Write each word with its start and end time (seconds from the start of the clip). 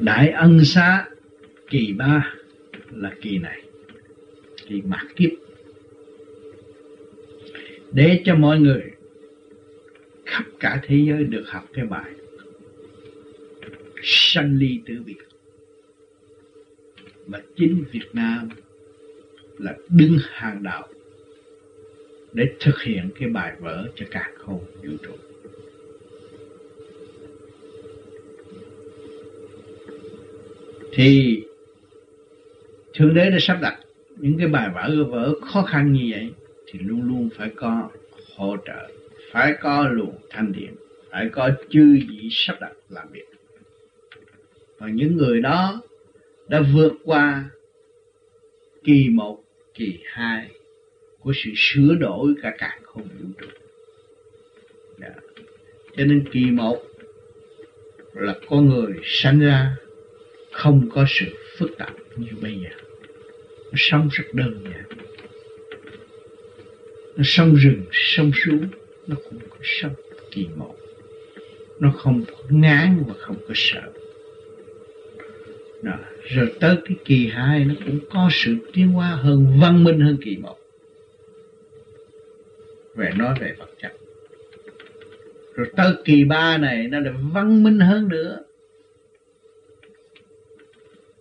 đại 0.00 0.30
ân 0.30 0.64
xá, 0.64 1.08
kỳ 1.70 1.92
ba 1.92 2.34
là 2.90 3.12
kỳ 3.20 3.38
này, 3.38 3.62
kỳ 4.66 4.82
mạt 4.82 5.06
kiếp 5.16 5.30
để 7.92 8.22
cho 8.24 8.34
mọi 8.34 8.60
người 8.60 8.82
khắp 10.26 10.44
cả 10.60 10.80
thế 10.86 10.96
giới 11.08 11.24
được 11.24 11.44
học 11.46 11.64
cái 11.72 11.84
bài 11.84 12.10
sanh 14.02 14.56
ly 14.56 14.80
tử 14.86 14.94
biệt 15.06 15.16
và 17.26 17.42
chính 17.56 17.84
Việt 17.92 18.08
Nam 18.12 18.48
là 19.58 19.74
đứng 19.88 20.18
hàng 20.30 20.62
đầu 20.62 20.82
để 22.32 22.44
thực 22.60 22.82
hiện 22.82 23.10
cái 23.20 23.28
bài 23.28 23.52
vở 23.60 23.88
cho 23.94 24.06
cả 24.10 24.30
không 24.36 24.64
vũ 24.82 24.96
trụ. 25.02 25.29
Thì 30.92 31.42
Thượng 32.94 33.14
Đế 33.14 33.30
đã 33.30 33.36
sắp 33.40 33.58
đặt 33.62 33.80
những 34.16 34.38
cái 34.38 34.46
bài 34.46 34.70
vở 34.74 35.04
vở 35.04 35.34
khó 35.40 35.62
khăn 35.62 35.92
như 35.92 36.08
vậy 36.10 36.30
thì 36.66 36.78
luôn 36.78 37.02
luôn 37.08 37.28
phải 37.36 37.50
có 37.56 37.90
hỗ 38.36 38.56
trợ, 38.66 38.88
phải 39.32 39.54
có 39.62 39.88
luồng 39.88 40.18
thanh 40.30 40.52
điện, 40.52 40.74
phải 41.10 41.28
có 41.32 41.50
chư 41.70 41.98
vị 42.08 42.28
sắp 42.30 42.56
đặt 42.60 42.72
làm 42.88 43.08
việc. 43.12 43.26
Và 44.78 44.88
những 44.88 45.16
người 45.16 45.40
đó 45.40 45.82
đã 46.48 46.62
vượt 46.74 46.92
qua 47.04 47.50
kỳ 48.84 49.08
một, 49.08 49.42
kỳ 49.74 49.98
hai 50.04 50.48
của 51.20 51.32
sự 51.44 51.50
sửa 51.56 51.94
đổi 51.94 52.34
cả 52.42 52.54
cả 52.58 52.78
không 52.82 53.02
vũ 53.02 53.28
trụ. 53.40 53.46
Dạ. 55.00 55.14
Cho 55.96 56.04
nên 56.04 56.24
kỳ 56.32 56.44
một 56.44 56.78
là 58.14 58.34
con 58.48 58.68
người 58.68 58.92
sanh 59.04 59.40
ra 59.40 59.76
không 60.52 60.88
có 60.92 61.04
sự 61.08 61.26
phức 61.56 61.70
tạp 61.78 61.94
như 62.16 62.28
bây 62.42 62.54
giờ. 62.54 62.70
Nó 63.64 63.76
sống 63.76 64.08
rất 64.12 64.24
đơn 64.32 64.64
giản. 64.64 64.84
Nó 67.16 67.22
sông 67.24 67.54
rừng, 67.54 67.82
sông 67.92 68.32
suối, 68.44 68.60
nó 69.06 69.16
cũng 69.30 69.38
có 69.50 69.56
sống 69.62 69.94
kỳ 70.30 70.46
một. 70.56 70.74
Nó 71.80 71.92
không 71.96 72.24
có 72.24 72.36
ngán 72.48 73.04
và 73.06 73.14
không 73.18 73.36
có 73.48 73.54
sợ. 73.54 73.92
Đó. 75.82 75.98
Rồi 76.22 76.52
tới 76.60 76.76
cái 76.84 76.96
kỳ 77.04 77.26
hai 77.26 77.64
nó 77.64 77.74
cũng 77.86 77.98
có 78.10 78.28
sự 78.32 78.56
tiến 78.72 78.88
hóa 78.88 79.08
hơn 79.08 79.60
văn 79.60 79.84
minh 79.84 80.00
hơn 80.00 80.16
kỳ 80.24 80.36
một 80.36 80.56
về 82.94 83.10
nói 83.16 83.34
về 83.40 83.54
vật 83.58 83.70
chất 83.82 83.92
rồi 85.54 85.66
tới 85.76 85.92
kỳ 86.04 86.24
ba 86.24 86.58
này 86.58 86.88
nó 86.88 87.00
lại 87.00 87.14
văn 87.32 87.62
minh 87.62 87.80
hơn 87.80 88.08
nữa 88.08 88.38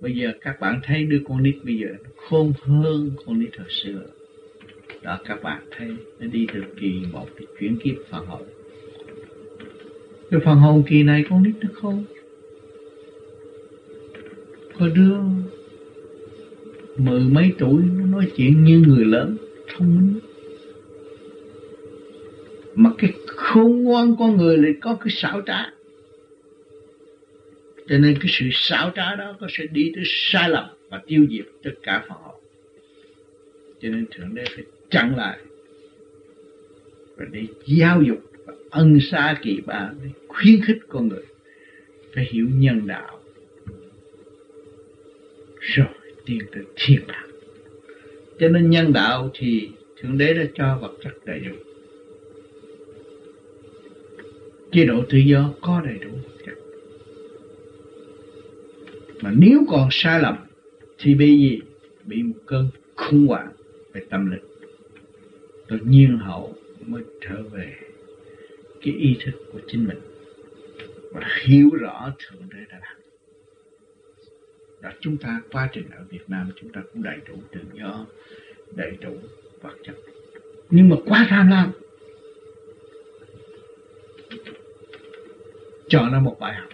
bây 0.00 0.14
giờ 0.14 0.32
các 0.40 0.60
bạn 0.60 0.80
thấy 0.84 1.04
đứa 1.04 1.20
con 1.28 1.42
nít 1.42 1.54
bây 1.64 1.78
giờ 1.78 1.88
nó 2.04 2.10
khôn 2.16 2.52
hơn 2.62 3.10
con 3.26 3.40
nít 3.40 3.56
hồi 3.58 3.68
xưa. 3.70 4.02
Đó, 5.02 5.18
các 5.24 5.42
bạn 5.42 5.62
thấy, 5.70 5.88
nó 6.20 6.26
đi 6.26 6.46
từ 6.54 6.60
kỳ 6.80 6.92
một 7.12 7.26
cái 7.36 7.46
chuyển 7.60 7.76
kiếp 7.76 7.94
phần 8.10 8.26
hồn. 8.26 8.42
Cái 10.30 10.40
phần 10.44 10.58
hồn 10.58 10.82
kỳ 10.88 11.02
này 11.02 11.24
con 11.30 11.42
nít 11.42 11.54
nó 11.60 11.68
khôn. 11.72 12.04
Có 14.78 14.88
đứa 14.88 15.16
mười 16.96 17.20
mấy 17.20 17.52
tuổi 17.58 17.82
nó 17.98 18.06
nói 18.06 18.30
chuyện 18.36 18.64
như 18.64 18.82
người 18.86 19.04
lớn, 19.04 19.36
thông 19.68 19.96
minh. 19.96 20.20
Mà 22.74 22.90
cái 22.98 23.12
khôn 23.26 23.82
ngoan 23.82 24.16
con 24.18 24.36
người 24.36 24.58
lại 24.58 24.72
có 24.80 24.94
cái 24.94 25.08
xảo 25.10 25.42
trá 25.46 25.72
cho 27.90 27.98
nên 27.98 28.18
cái 28.20 28.28
sự 28.28 28.46
xảo 28.52 28.92
trá 28.96 29.14
đó 29.14 29.36
có 29.40 29.46
sẽ 29.50 29.66
đi 29.72 29.92
tới 29.94 30.04
sai 30.06 30.50
lầm 30.50 30.64
và 30.88 31.02
tiêu 31.06 31.26
diệt 31.30 31.46
tất 31.62 31.74
cả 31.82 32.04
phần 32.08 32.18
hồn 32.22 32.40
cho 33.82 33.88
nên 33.88 34.06
thượng 34.10 34.34
đế 34.34 34.44
phải 34.54 34.64
chặn 34.90 35.16
lại 35.16 35.38
và 37.16 37.26
để 37.32 37.46
giáo 37.66 38.02
dục 38.02 38.18
và 38.46 38.54
ân 38.70 39.00
xa 39.00 39.38
kỳ 39.42 39.60
ba, 39.66 39.90
để 40.04 40.10
khuyến 40.28 40.60
khích 40.64 40.78
con 40.88 41.08
người 41.08 41.24
phải 42.14 42.28
hiểu 42.30 42.46
nhân 42.52 42.86
đạo. 42.86 43.20
Rồi 45.60 45.86
tiến 46.26 46.38
tới 46.52 46.62
thiên 46.76 47.00
đạo. 47.06 47.26
Cho 48.38 48.48
nên 48.48 48.70
nhân 48.70 48.92
đạo 48.92 49.30
thì 49.34 49.68
thượng 50.00 50.18
đế 50.18 50.34
đã 50.34 50.44
cho 50.54 50.78
vật 50.80 50.92
chất 51.02 51.12
đầy 51.26 51.40
đủ. 51.40 51.54
Chế 54.72 54.84
độ 54.84 55.04
tự 55.08 55.18
do 55.18 55.54
có 55.60 55.82
đầy 55.84 55.98
đủ 55.98 56.10
vật 56.10 56.44
chất 56.46 56.59
mà 59.22 59.32
nếu 59.36 59.64
còn 59.68 59.88
sai 59.90 60.20
lầm, 60.20 60.36
thì 60.98 61.14
bị 61.14 61.38
gì? 61.38 61.60
Bị 62.04 62.22
một 62.22 62.38
cơn 62.46 62.68
khủng 62.96 63.26
hoảng 63.26 63.52
về 63.92 64.02
tâm 64.10 64.30
linh 64.30 64.44
tự 65.70 65.78
nhiên 65.84 66.18
hậu 66.18 66.54
mới 66.86 67.02
trở 67.20 67.42
về 67.42 67.76
cái 68.82 68.94
ý 68.94 69.16
thức 69.24 69.32
của 69.52 69.60
chính 69.66 69.88
mình 69.88 69.98
và 71.12 71.20
hiểu 71.44 71.70
rõ 71.80 72.12
thượng 72.18 72.42
đế 72.50 72.58
đã 72.70 72.80
làm. 72.80 72.96
Đó 74.82 74.90
chúng 75.00 75.16
ta, 75.16 75.42
quá 75.52 75.68
trình 75.72 75.84
ở 75.96 76.04
Việt 76.10 76.24
Nam, 76.28 76.50
chúng 76.56 76.72
ta 76.72 76.82
cũng 76.92 77.02
đầy 77.02 77.18
đủ 77.28 77.34
tự 77.52 77.60
do, 77.72 78.06
đầy 78.76 78.96
đủ 79.00 79.16
vật 79.62 79.74
chất. 79.82 79.94
Nhưng 80.70 80.88
mà 80.88 80.96
quá 81.06 81.26
tham 81.28 81.50
lam. 81.50 81.72
Cho 85.88 86.08
nó 86.08 86.20
một 86.20 86.36
bài 86.40 86.54
học 86.54 86.68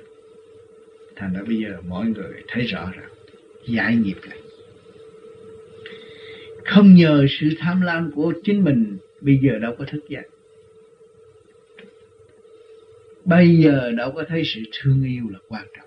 thành 1.16 1.34
ra 1.34 1.40
bây 1.46 1.56
giờ 1.56 1.76
mọi 1.88 2.06
người 2.06 2.42
thấy 2.48 2.64
rõ 2.64 2.92
rằng 2.96 3.08
giải 3.66 3.96
nghiệp 3.96 4.16
này 4.28 4.38
không 6.64 6.94
nhờ 6.94 7.26
sự 7.40 7.48
tham 7.58 7.80
lam 7.80 8.12
của 8.14 8.32
chính 8.44 8.64
mình, 8.64 8.96
bây 9.20 9.38
giờ 9.42 9.58
đâu 9.58 9.74
có 9.78 9.84
thức 9.84 10.08
dậy 10.08 10.24
bây 13.26 13.56
giờ 13.56 13.92
đâu 13.96 14.12
có 14.12 14.24
thấy 14.28 14.42
sự 14.44 14.60
thương 14.72 15.04
yêu 15.04 15.24
là 15.30 15.38
quan 15.48 15.64
trọng. 15.76 15.86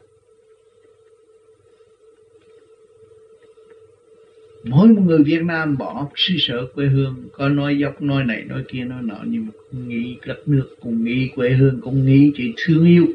Mỗi 4.64 4.88
một 4.88 5.02
người 5.06 5.24
Việt 5.24 5.42
Nam 5.44 5.78
bỏ 5.78 6.10
xứ 6.16 6.34
sở 6.40 6.66
quê 6.76 6.86
hương, 6.86 7.16
có 7.32 7.50
nói 7.50 7.78
dốc, 7.78 8.02
nói 8.02 8.24
này, 8.24 8.44
nói 8.44 8.64
kia, 8.68 8.84
nói 8.84 9.04
nọ, 9.04 9.20
nhưng 9.26 9.46
mà 9.46 9.52
cũng 9.72 9.90
nghĩ 9.90 10.18
đất 10.26 10.48
nước, 10.48 10.70
cũng 10.82 11.04
nghĩ 11.04 11.30
quê 11.36 11.50
hương, 11.50 11.82
cũng 11.82 12.06
nghĩ 12.06 12.32
chuyện 12.36 12.54
thương 12.58 12.86
yêu 12.86 13.06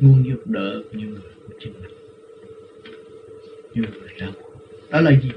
muốn 0.00 0.24
giúp 0.26 0.40
đỡ 0.44 0.82
những 0.92 1.10
người 1.10 1.32
của 1.46 1.54
chính 1.60 1.72
mình, 1.82 1.92
những 3.74 3.84
người 4.00 4.10
đau 4.18 4.32
đó 4.90 5.00
là 5.00 5.20
gì? 5.20 5.30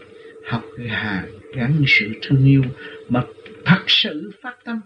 Học 0.46 0.64
cái 0.78 0.88
hà 0.88 1.28
gắn 1.54 1.84
sự 1.88 2.06
thương 2.22 2.46
yêu 2.46 2.64
mà 3.10 3.26
thật 3.66 3.84
sự 3.88 4.32
phát 4.42 4.58
tâm. 4.66 4.82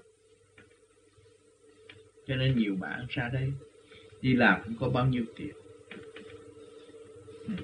Cho 2.27 2.35
nên 2.35 2.57
nhiều 2.57 2.75
bạn 2.79 3.05
ra 3.09 3.29
đây 3.33 3.51
đi 4.21 4.33
làm 4.33 4.61
cũng 4.65 4.75
có 4.79 4.89
bao 4.89 5.05
nhiêu 5.05 5.23
tiền. 5.35 5.51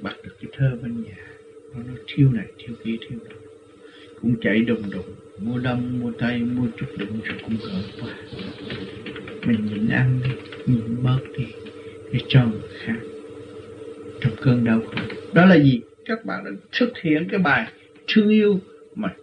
Bắt 0.02 0.16
được 0.24 0.38
cái 0.42 0.52
thơ 0.58 0.78
bên 0.82 1.04
nhà. 1.04 1.18
Nó 1.74 1.84
nói 1.84 1.98
thiêu 2.08 2.32
này 2.32 2.46
thiêu 2.58 2.76
kia 2.84 2.96
thiêu 3.02 3.20
đó. 3.30 3.36
Cũng 4.22 4.36
chạy 4.42 4.60
đùng 4.60 4.90
đùng 4.92 5.16
mua 5.38 5.60
đông 5.60 6.00
mua 6.00 6.12
tay, 6.12 6.40
mua 6.40 6.68
chút 6.78 6.88
đựng 6.98 7.22
rồi 7.24 7.38
cũng 7.44 7.58
gỡ 7.62 7.82
qua. 8.02 8.16
mình 9.46 9.66
nhịn 9.66 9.90
ăn 9.90 10.20
đi, 10.24 10.30
nhịn 10.66 11.04
bớt 11.04 11.20
đi 11.38 11.46
để 12.14 12.20
cho 12.28 12.46
người 12.46 12.62
khác, 12.80 13.00
trong 14.22 14.34
cơn 14.42 14.64
đau 14.64 14.82
khổ 14.82 15.02
đó 15.34 15.46
là 15.46 15.56
gì? 15.56 15.82
Các 16.06 16.26
bạn 16.26 16.44
đã 16.46 16.52
thực 16.72 16.98
hiện 16.98 17.28
cái 17.32 17.40
bài 17.40 17.72
thương 18.08 18.30
yêu 18.30 18.60
mà 18.96 19.16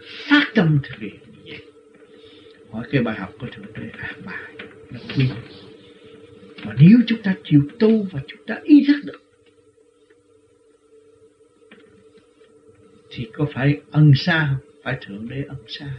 phát 0.00 0.52
tâm 0.54 0.78
thực 0.82 0.98
hiện 0.98 1.14
như 1.26 1.52
vậy. 1.52 1.62
Hỏi 2.70 2.86
cái 2.92 3.02
bài 3.02 3.16
học 3.16 3.34
của 3.40 3.46
thượng 3.56 3.72
đế 3.74 3.88
à 3.98 4.12
bài 4.24 4.66
nó 4.90 4.98
quý 5.16 5.28
mà 6.64 6.74
nếu 6.78 6.98
chúng 7.06 7.22
ta 7.22 7.34
chịu 7.44 7.62
tu 7.78 8.06
và 8.12 8.20
chúng 8.26 8.40
ta 8.46 8.60
ý 8.64 8.84
thức 8.88 8.96
được, 9.04 9.20
thì 13.10 13.28
có 13.32 13.46
phải 13.54 13.80
ân 13.90 14.12
xa 14.16 14.48
không? 14.50 14.70
Phải 14.82 14.98
Thượng 15.00 15.28
Đế 15.28 15.42
ân 15.48 15.58
xa 15.68 15.94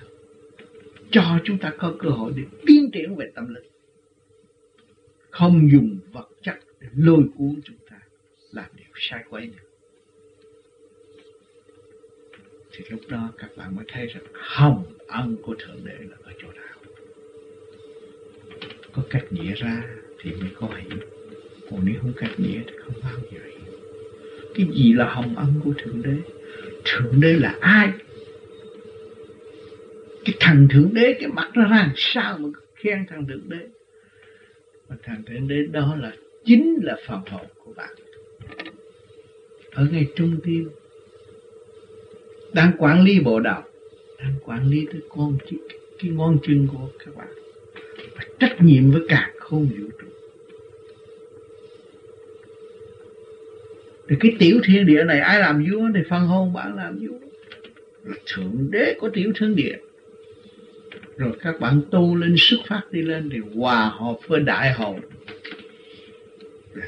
Cho 1.12 1.40
chúng 1.44 1.58
ta 1.58 1.74
có 1.78 1.94
cơ 2.00 2.10
hội 2.10 2.34
để 2.36 2.44
tiến 2.66 2.92
triển 2.92 3.16
về 3.16 3.32
tâm 3.36 3.54
linh. 3.54 3.64
Không 5.32 5.72
dùng 5.72 6.00
vật 6.12 6.30
chất 6.42 6.60
để 6.80 6.88
lôi 6.96 7.24
cuốn 7.38 7.62
chúng 7.64 7.78
ta 7.90 8.00
làm 8.52 8.66
điều 8.76 8.88
sai 8.96 9.24
quấy 9.30 9.48
nữa. 9.48 9.64
Thì 12.72 12.86
lúc 12.90 13.02
đó 13.08 13.32
các 13.38 13.58
bạn 13.58 13.76
mới 13.76 13.86
thấy 13.88 14.08
rằng 14.08 14.24
hồng 14.34 14.84
ân 15.08 15.38
của 15.44 15.56
Thượng 15.60 15.86
Đế 15.86 15.94
là 16.00 16.18
ở 16.24 16.32
chỗ 16.42 16.48
nào. 16.52 16.78
Có 18.94 19.04
cách 19.10 19.26
nghĩa 19.30 19.54
ra 19.54 19.84
thì 20.20 20.32
mới 20.32 20.50
có 20.56 20.68
hiểu. 20.68 21.00
Còn 21.70 21.80
nếu 21.86 21.96
không 22.02 22.14
cách 22.18 22.32
nghĩa 22.38 22.62
thì 22.68 22.74
không 22.86 22.94
bao 23.04 23.14
giờ 23.32 23.40
hiểu. 23.46 23.80
Cái 24.56 24.68
gì 24.74 24.94
là 24.94 25.14
hồng 25.14 25.36
ân 25.36 25.62
của 25.64 25.74
Thượng 25.78 26.02
Đế? 26.02 26.16
Thượng 26.86 27.20
Đế 27.22 27.34
là 27.34 27.58
ai? 27.62 27.92
Cái 30.26 30.36
thằng 30.40 30.68
Thượng 30.72 30.94
Đế, 30.94 31.14
cái 31.20 31.30
mặt 31.30 31.52
nó 31.56 31.70
ra 31.70 31.94
sao 31.96 32.38
mà 32.38 32.50
khen 32.76 33.06
thằng 33.10 33.28
Thượng 33.28 33.50
Đế? 33.50 33.68
Và 34.92 34.98
thằng 35.04 35.24
Thượng 35.28 35.48
Đế 35.48 35.64
đó 35.72 35.96
là 36.02 36.14
chính 36.46 36.80
là 36.84 36.98
phần 37.08 37.20
hồn 37.30 37.46
của 37.64 37.74
bạn. 37.74 37.90
Ở 39.72 39.88
ngay 39.92 40.08
trung 40.16 40.36
tim, 40.44 40.70
đang 42.54 42.72
quản 42.78 43.04
lý 43.04 43.20
bộ 43.20 43.40
đầu 43.40 43.62
đang 44.20 44.34
quản 44.46 44.68
lý 44.68 44.88
tới 44.92 45.02
con 45.10 45.38
cái 45.44 45.60
cái 46.00 46.12
ngón 46.12 46.38
chân 46.44 46.68
của 46.72 46.90
các 47.00 47.16
bạn. 47.16 47.28
Và 48.16 48.24
trách 48.40 48.56
nhiệm 48.62 48.92
với 48.92 49.02
cả 49.08 49.32
không 49.40 49.66
vũ 49.66 49.88
trụ. 50.00 50.08
Thì 54.10 54.16
cái 54.20 54.36
tiểu 54.40 54.60
thiên 54.64 54.86
địa 54.86 55.04
này, 55.04 55.20
ai 55.20 55.40
làm 55.40 55.66
vua 55.70 55.88
thì 55.96 56.02
phần 56.10 56.22
hồn 56.22 56.54
bạn 56.54 56.76
làm 56.76 57.00
vua. 57.00 57.18
Là 58.04 58.16
thượng 58.26 58.68
đế 58.72 58.96
của 59.00 59.10
tiểu 59.10 59.32
thiên 59.40 59.56
địa 59.56 59.78
rồi 61.22 61.32
các 61.42 61.60
bạn 61.60 61.82
tu 61.92 62.16
lên, 62.16 62.36
xuất 62.38 62.58
phát 62.68 62.82
đi 62.92 63.02
lên 63.02 63.30
thì 63.32 63.38
hòa 63.56 63.90
hợp 63.90 64.18
với 64.28 64.40
đại 64.40 64.74
hồn 64.74 65.00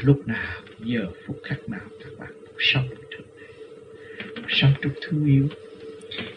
lúc 0.03 0.27
nào 0.27 0.61
giờ 0.79 1.05
phút 1.25 1.39
khắc 1.43 1.69
nào 1.69 1.87
các 1.99 2.09
bạn 2.19 2.31
sống 2.59 2.87
trong 3.09 3.25
sống 4.47 4.73
trong 4.81 4.91
thương 5.01 5.25
yêu. 5.25 5.47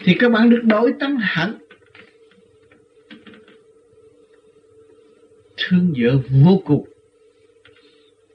Thì 0.03 0.15
các 0.19 0.29
bạn 0.31 0.49
được 0.49 0.61
đổi 0.63 0.93
tâm 0.99 1.17
hẳn 1.17 1.57
thương 5.57 5.93
vợ 5.97 6.19
vô 6.29 6.61
cùng, 6.65 6.87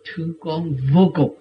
thương 0.05 0.33
con 0.41 0.77
vô 0.95 1.13
cùng. 1.15 1.39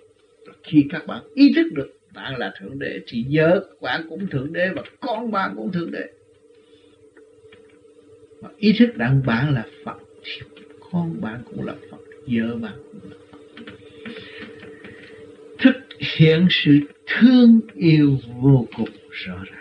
Khi 0.64 0.86
các 0.90 1.08
bạn 1.08 1.24
ý 1.34 1.54
thức 1.56 1.68
được 1.74 1.98
bạn 2.14 2.38
là 2.38 2.54
thượng 2.60 2.80
đế 2.80 3.00
thì 3.08 3.26
vợ 3.32 3.66
bạn 3.82 4.06
cũng 4.10 4.28
thượng 4.28 4.54
đế 4.54 4.70
và 4.76 4.84
con 5.00 5.32
bạn 5.32 5.54
cũng 5.56 5.72
thượng 5.72 5.92
đế 5.92 6.21
ý 8.62 8.74
thức 8.80 8.96
rằng 8.96 9.22
bạn 9.26 9.54
là 9.54 9.66
phật 9.86 9.98
thì 10.24 10.42
con 10.92 11.22
bạn 11.22 11.42
cũng 11.46 11.66
là 11.66 11.76
phật 11.92 11.98
vợ 12.28 12.56
bạn 12.62 12.74
cũng 12.92 13.12
là 13.12 13.18
phật. 13.32 13.38
Thực 15.60 15.76
hiện 16.18 16.48
sự 16.50 16.80
thương 17.08 17.60
yêu 17.76 18.18
vô 18.42 18.68
cùng 18.78 18.90
rõ 19.10 19.44
ràng. 19.52 19.61